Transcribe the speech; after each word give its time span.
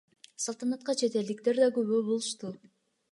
Салтанатка 0.45 0.95
чет 1.01 1.17
элдиктер 1.21 1.61
да 1.65 1.69
күбө 1.77 2.03
болушту. 2.09 2.51